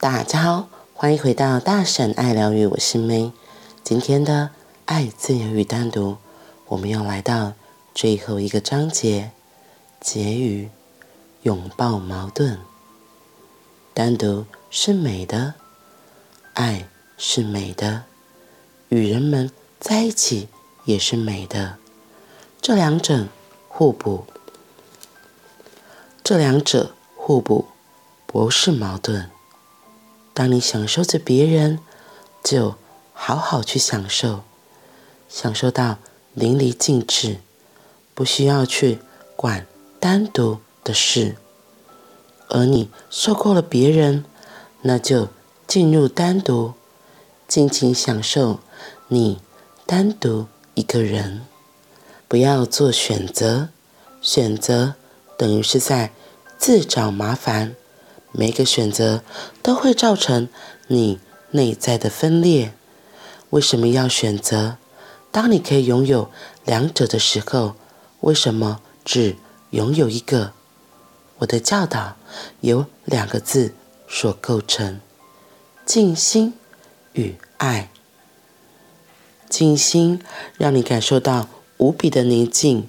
[0.00, 3.32] 大家好，欢迎回到大婶爱疗愈，我是梅。
[3.82, 4.50] 今天的
[4.84, 6.18] 爱、自由与单独，
[6.66, 7.54] 我们要来到
[7.96, 9.32] 最后一个章节，
[10.00, 10.70] 结语：
[11.42, 12.60] 拥抱矛盾。
[13.92, 15.54] 单独是美的，
[16.54, 18.04] 爱是美的，
[18.90, 20.48] 与人们在一起
[20.84, 21.76] 也是美的。
[22.62, 23.26] 这两者
[23.66, 24.24] 互补，
[26.22, 27.66] 这两者互补，
[28.26, 29.28] 不是矛盾。
[30.38, 31.80] 当你享受着别人，
[32.44, 32.76] 就
[33.12, 34.42] 好好去享受，
[35.28, 35.98] 享受到
[36.32, 37.38] 淋漓尽致，
[38.14, 39.00] 不需要去
[39.34, 39.66] 管
[39.98, 41.34] 单独的事。
[42.50, 44.24] 而你受够了别人，
[44.82, 45.26] 那就
[45.66, 46.74] 进入单独，
[47.48, 48.60] 尽情享受
[49.08, 49.40] 你
[49.86, 51.44] 单独一个人。
[52.28, 53.70] 不要做选择，
[54.22, 54.94] 选择
[55.36, 56.12] 等于是在
[56.56, 57.74] 自找麻烦。
[58.32, 59.22] 每个选择
[59.62, 60.48] 都会造成
[60.86, 61.18] 你
[61.52, 62.72] 内在的分裂。
[63.50, 64.76] 为什么要选择？
[65.30, 66.30] 当你可以拥有
[66.64, 67.74] 两者的时候，
[68.20, 69.36] 为什么只
[69.70, 70.52] 拥有一个？
[71.38, 72.16] 我的教导
[72.60, 73.72] 由两个字
[74.08, 75.00] 所构成：
[75.86, 76.54] 静心
[77.12, 77.90] 与爱。
[79.48, 80.20] 静心
[80.56, 82.88] 让你感受到无比的宁静，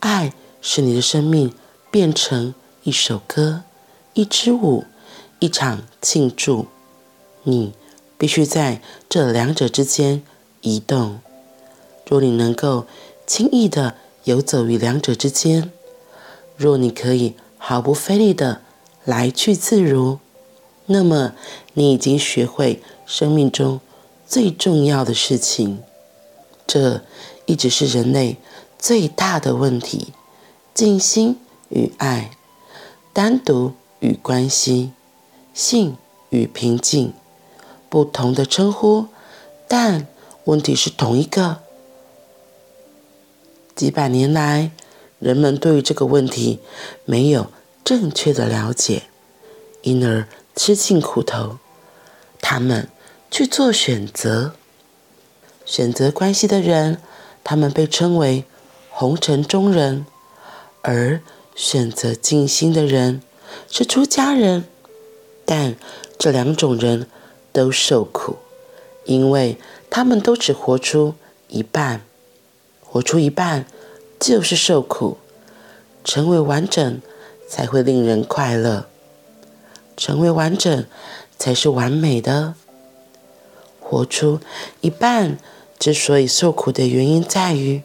[0.00, 1.52] 爱使你的生命
[1.90, 3.64] 变成一首歌。
[4.18, 4.82] 一支舞，
[5.38, 6.66] 一场庆祝，
[7.44, 7.72] 你
[8.18, 10.24] 必须在这两者之间
[10.60, 11.20] 移动。
[12.04, 12.88] 若你能够
[13.28, 15.70] 轻易地游走于两者之间，
[16.56, 18.62] 若你可以毫不费力地
[19.04, 20.18] 来去自如，
[20.86, 21.34] 那么
[21.74, 23.78] 你已经学会生命中
[24.26, 25.80] 最重要的事情。
[26.66, 27.02] 这
[27.46, 28.38] 一直是人类
[28.80, 30.12] 最大的问题：
[30.74, 32.32] 静心与爱，
[33.12, 33.74] 单独。
[34.00, 34.92] 与关系，
[35.52, 35.96] 性
[36.30, 37.12] 与平静，
[37.88, 39.06] 不同的称呼，
[39.66, 40.06] 但
[40.44, 41.58] 问题是同一个。
[43.74, 44.70] 几百年来，
[45.18, 46.60] 人们对于这个问题
[47.04, 47.50] 没有
[47.84, 49.04] 正确的了解，
[49.82, 51.58] 因而吃尽苦头。
[52.40, 52.88] 他们
[53.30, 54.54] 去做选择，
[55.64, 57.00] 选择关系的人，
[57.44, 58.44] 他们被称为
[58.90, 60.06] 红尘中人，
[60.82, 61.20] 而
[61.54, 63.22] 选择静心的人。
[63.70, 64.64] 是出家人，
[65.44, 65.76] 但
[66.18, 67.08] 这两种人
[67.52, 68.36] 都受苦，
[69.04, 69.56] 因为
[69.90, 71.14] 他们都只活出
[71.48, 72.02] 一半，
[72.82, 73.66] 活出一半
[74.20, 75.18] 就是受苦。
[76.04, 77.02] 成为完整
[77.46, 78.86] 才会令人快乐，
[79.94, 80.86] 成为完整
[81.38, 82.54] 才是完美的。
[83.78, 84.40] 活出
[84.80, 85.38] 一半
[85.78, 87.82] 之所以受苦的原因在于，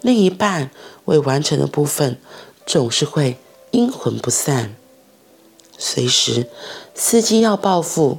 [0.00, 0.70] 另一半
[1.04, 2.18] 未完成的部分
[2.66, 3.36] 总是会
[3.70, 4.74] 阴魂不散。
[5.84, 6.46] 随时
[6.96, 8.18] 伺机要报复，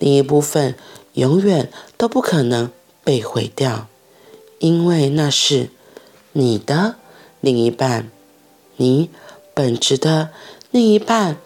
[0.00, 0.74] 另一部分
[1.12, 2.72] 永远都不可能
[3.04, 3.86] 被毁掉，
[4.58, 5.70] 因为那是
[6.32, 6.96] 你的
[7.40, 8.10] 另一半，
[8.78, 9.10] 你
[9.54, 10.30] 本质的
[10.72, 11.36] 另一半，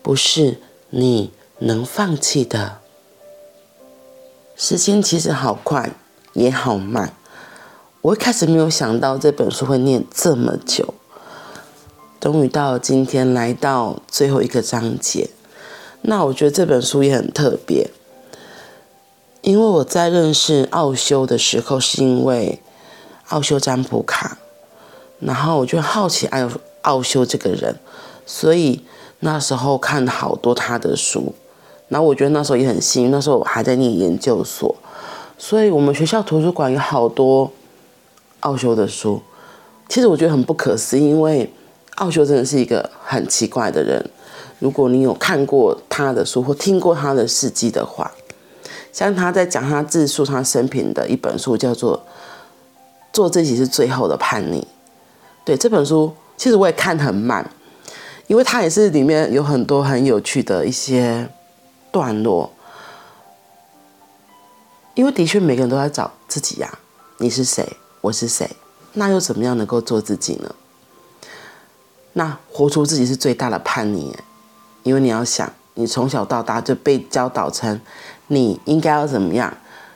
[0.00, 0.60] 不是
[0.90, 2.78] 你能放弃的。
[4.54, 5.90] 时间其实好快，
[6.34, 7.16] 也好慢。
[8.02, 10.94] 我一开始没有想到这本书会念这么久。
[12.24, 15.28] 终于到今天，来到最后一个章节。
[16.00, 17.90] 那我觉得这本书也很特别，
[19.42, 22.62] 因为我在认识奥修的时候，是因为
[23.28, 24.38] 奥修占卜卡，
[25.20, 27.78] 然后我就好奇奥奥修这个人，
[28.24, 28.82] 所以
[29.20, 31.34] 那时候看好多他的书。
[31.88, 34.74] 然后我觉得那时候也很幸运，那时候我还在念研究所，
[35.36, 37.52] 所以我们学校图书馆有好多
[38.40, 39.20] 奥修的书。
[39.90, 41.52] 其实我觉得很不可思议，因为。
[41.96, 44.10] 奥修真的是一个很奇怪的人。
[44.58, 48.10] 如果你有看过他的书或听过他的事迹的话，
[48.92, 51.98] 像他在讲他自述他生平的一本书，叫做
[53.12, 54.60] 《做自己是最后的叛逆》。
[55.44, 57.50] 对，这本书，其实我也看很慢，
[58.26, 61.28] 因为他也是里面有很多很有趣的一些
[61.92, 62.50] 段落。
[64.94, 66.78] 因为的确每个人都在找自己呀，
[67.18, 67.76] 你是谁？
[68.00, 68.48] 我是谁？
[68.92, 70.54] 那又怎么样能够做自己呢？
[72.14, 74.16] 那活出自己是最大的叛逆，
[74.82, 77.80] 因为你要想，你从小到大就被教导成
[78.28, 79.52] 你应该要怎么样，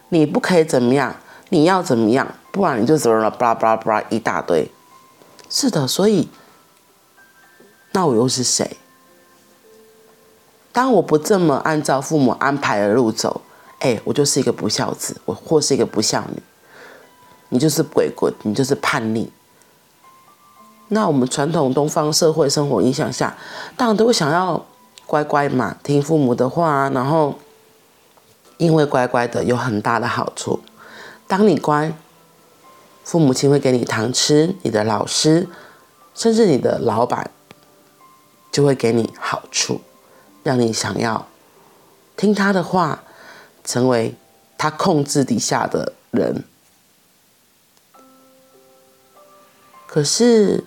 [0.08, 1.14] 你不可以怎么样，
[1.48, 4.70] 你要怎么样，不然你就怎么了，巴拉巴拉巴拉一大堆。
[5.48, 6.28] 是的，所以
[7.92, 8.76] 那我又是谁？
[10.72, 13.40] 当我不这么按照父母安排的路走，
[13.78, 16.42] 哎，我就是一个不孝子，我或是一个不孝女，
[17.50, 19.30] 你就是鬼鬼，你就是叛逆。
[20.88, 23.36] 那我们传统东方社会生活影响下，
[23.76, 24.64] 当然都会想要
[25.06, 27.38] 乖乖嘛，听父母的话，然后
[28.56, 30.60] 因为乖乖的有很大的好处。
[31.26, 31.94] 当你乖，
[33.04, 35.46] 父母亲会给你糖吃，你的老师，
[36.14, 37.30] 甚至你的老板，
[38.50, 39.82] 就会给你好处，
[40.42, 41.26] 让你想要
[42.16, 43.02] 听他的话，
[43.62, 44.14] 成为
[44.56, 46.44] 他控制底下的人。
[49.86, 50.64] 可是，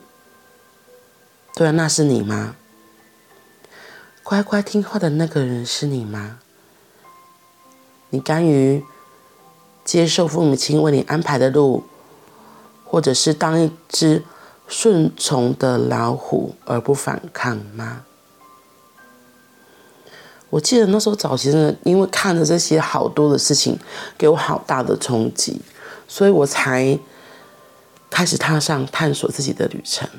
[1.62, 2.56] 对啊，那是你吗？
[4.24, 6.40] 乖乖听话的那个人是你吗？
[8.10, 8.84] 你甘于
[9.86, 11.84] 接受父母亲为你安排的路，
[12.84, 14.24] 或者是当一只
[14.68, 18.06] 顺从的老虎而不反抗吗？
[20.50, 23.78] 我记得那时候早期呢，因为看着这些好多的事情，
[24.18, 25.62] 给我好大的冲击，
[26.08, 26.98] 所以我才
[28.10, 30.10] 开始踏上探索自己的旅程。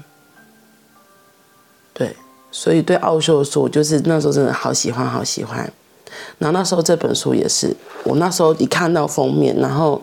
[1.92, 2.16] 对。
[2.54, 5.72] 所以对奥修的书，我就是那时候真的好喜欢，好喜欢。
[6.38, 7.74] 然后那时候这本书也是，
[8.04, 10.02] 我那时候一看到封面，然后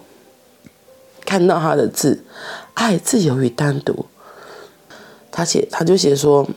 [1.24, 2.24] 看到他的字
[2.74, 4.08] “爱、自由与单独”，
[5.32, 6.48] 他写他就写说，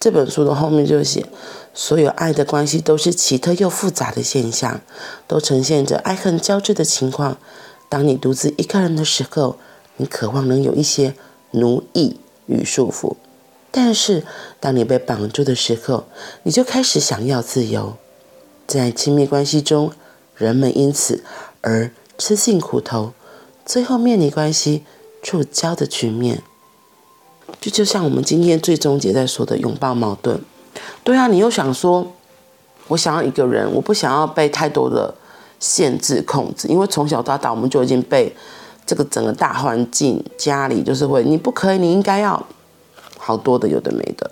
[0.00, 1.24] 这本书的后面就写，
[1.72, 4.80] 所有爱的关系都是奇特又复杂的现象，
[5.28, 7.38] 都呈现着爱恨交织的情况。
[7.88, 9.56] 当你独自一个人的时候，
[9.98, 11.14] 你渴望能有一些
[11.52, 13.14] 奴役与束缚。
[13.70, 14.24] 但是，
[14.58, 16.04] 当你被绑住的时候，
[16.42, 17.96] 你就开始想要自由。
[18.66, 19.92] 在亲密关系中，
[20.34, 21.22] 人们因此
[21.60, 23.12] 而吃尽苦头，
[23.64, 24.84] 最后面临关系
[25.22, 26.42] 触礁的局面。
[27.60, 30.40] 就就像我们今天最终结在说的拥抱矛盾。
[31.04, 32.12] 对啊，你又想说，
[32.88, 35.14] 我想要一个人，我不想要被太多的
[35.60, 38.34] 限制控制，因为从小到大我们就已经被
[38.86, 42.46] 这个整个大环境、家里就是会，你不可以，你应该要。
[43.28, 44.30] 好多的有的没的，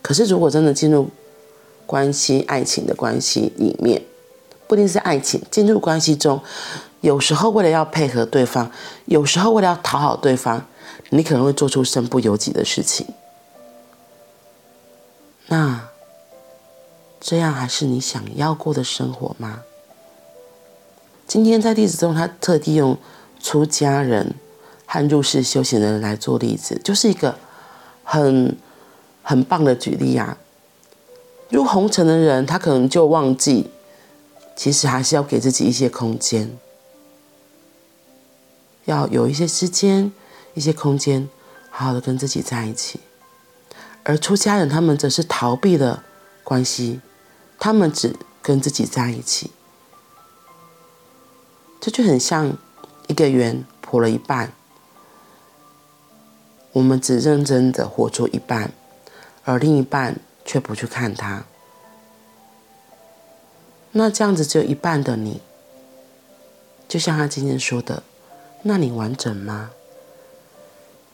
[0.00, 1.10] 可是如果真的进入
[1.84, 4.00] 关系、爱情的关系里面，
[4.68, 6.40] 不一定是爱情，进入关系中，
[7.00, 8.70] 有时候为了要配合对方，
[9.06, 10.64] 有时候为了要讨好对方，
[11.10, 13.04] 你可能会做出身不由己的事情。
[15.48, 15.88] 那
[17.18, 19.64] 这样还是你想要过的生活吗？
[21.26, 22.96] 今天在例子中，他特地用
[23.42, 24.36] 出家人
[24.86, 27.34] 和入世修行的人来做例子，就是一个。
[28.08, 28.56] 很
[29.24, 30.38] 很棒的举例啊！
[31.50, 33.68] 入红尘的人，他可能就忘记，
[34.54, 36.56] 其实还是要给自己一些空间，
[38.84, 40.12] 要有一些时间、
[40.54, 41.28] 一些空间，
[41.68, 43.00] 好好的跟自己在一起。
[44.04, 46.04] 而出家人，他们则是逃避了
[46.44, 47.00] 关系，
[47.58, 49.50] 他们只跟自己在一起，
[51.80, 52.56] 这就很像
[53.08, 54.52] 一个圆破了一半。
[56.76, 58.70] 我们只认真的活出一半，
[59.44, 61.46] 而另一半却不去看它。
[63.92, 65.40] 那这样子只有一半的你，
[66.86, 68.02] 就像他今天说的，
[68.60, 69.70] 那你完整吗？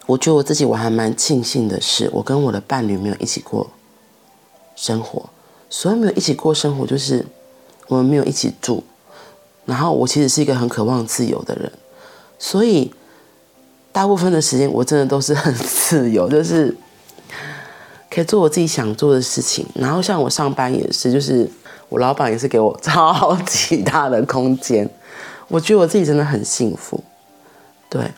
[0.07, 3.71] 我觉得我自己我还蛮庆幸的是，我跟我的伴侣没有一起过
[4.75, 5.31] 生活。
[5.71, 7.25] 所以没有一起过生活，就是
[7.87, 8.83] 我们没有一起住。
[9.65, 11.71] 然后我其实是一个很渴望自由的人，
[12.37, 12.93] 所以。
[13.93, 16.75] 大部分的时间，我真的都是很自由， 就是
[18.11, 19.67] 可以做我自己想做的事情。
[19.75, 21.51] 然后像我上班也是，就是
[21.91, 24.89] 我老板也是给我超级大的空间。
[25.49, 27.05] 我觉得我自己真的很幸福。
[27.91, 28.13] 对，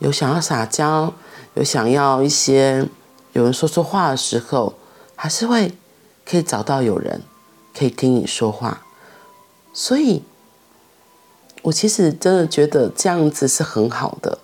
[0.00, 1.14] 有想要撒娇，
[1.54, 2.86] 有想要一些
[3.32, 4.74] 有人说说话的时候，
[5.16, 5.72] 还是会
[6.28, 7.22] 可以找到有人
[7.74, 8.82] 可以听你说话。
[9.72, 10.22] 所以。
[11.62, 14.38] 我其实真的觉得这样子是很好的，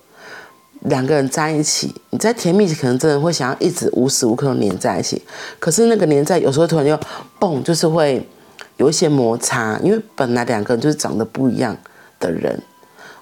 [0.80, 5.22] 两个人在一起，你在甜蜜期可能真的会想要一直无时无刻都黏在一起，
[5.58, 6.98] 可是那个黏在有时候突然就
[7.38, 8.28] 嘣，就是会
[8.76, 11.76] 有一些摩擦，因为本来两个人就是长得不一样
[12.18, 12.60] 的人，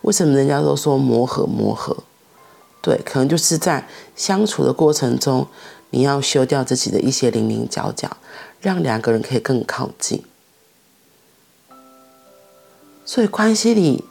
[0.01, 1.97] 为什么人家都说磨合磨合？
[2.81, 5.47] 对，可能就是在相处的过程中，
[5.91, 8.11] 你要修掉自己的一些棱棱角角，
[8.61, 10.25] 让两个人可以更靠近。
[13.05, 14.05] 所以关系里，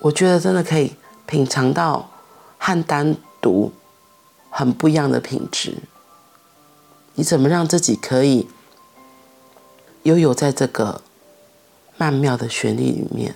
[0.00, 0.94] 我觉得真的可以
[1.26, 2.10] 品尝到
[2.58, 3.72] 和单独
[4.48, 5.78] 很不一样的品质。
[7.14, 8.48] 你怎么让自己可以
[10.04, 11.02] 悠游在这个
[11.96, 13.34] 曼妙的旋律里面？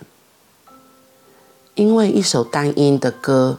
[1.74, 3.58] 因为一首单音的歌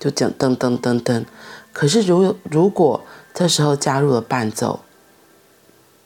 [0.00, 1.24] 就讲噔噔噔噔，
[1.72, 4.80] 可是如如果这时候加入了伴奏，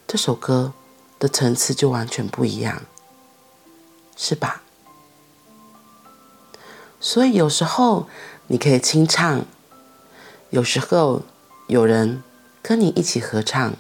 [0.07, 0.73] 这首歌
[1.19, 2.83] 的层次就完全不一样。
[4.19, 4.63] 是吧？
[7.01, 8.09] 所以有时候
[8.49, 9.47] 你可以清唱，
[10.51, 11.23] 有时候
[11.69, 12.23] 有人
[12.61, 13.75] 跟你一起合唱，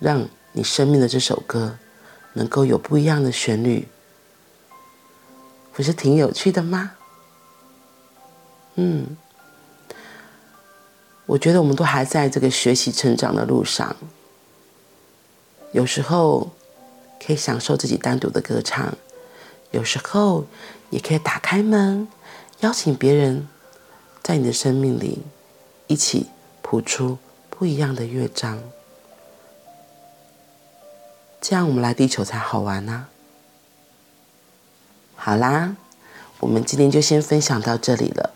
[0.00, 1.76] 让你生命的这首歌
[2.32, 3.86] 能够有不一样的旋律，
[5.74, 6.92] 不是挺有趣的吗？
[8.76, 9.18] 嗯，
[11.26, 13.94] 我觉得我们都还在这个学习成长的路上，
[15.72, 16.50] 有时候
[17.24, 18.96] 可以享受自己单独的歌唱，
[19.72, 20.46] 有时候
[20.90, 22.06] 也可以打开门，
[22.60, 23.48] 邀请别人
[24.22, 25.22] 在你的生命里
[25.86, 26.28] 一起
[26.62, 27.18] 谱出
[27.50, 28.62] 不一样的乐章，
[31.40, 33.08] 这样我们来地球才好玩呢。
[35.16, 35.76] 好啦，
[36.40, 38.32] 我们今天就先分享到这里了。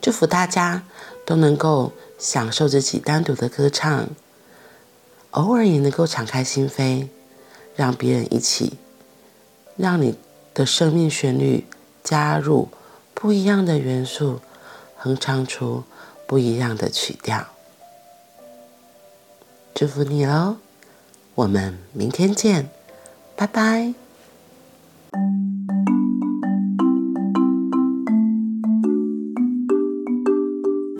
[0.00, 0.84] 祝福大家
[1.24, 4.08] 都能够享受自己单独的歌唱，
[5.30, 7.08] 偶尔也能够敞开心扉，
[7.74, 8.78] 让别人一起，
[9.76, 10.18] 让你
[10.54, 11.66] 的生命旋律
[12.02, 12.68] 加入
[13.12, 14.40] 不一样的元素，
[14.96, 15.82] 哼唱出
[16.26, 17.46] 不一样的曲调。
[19.74, 20.56] 祝福你喽，
[21.34, 22.70] 我们明天见，
[23.34, 24.03] 拜拜。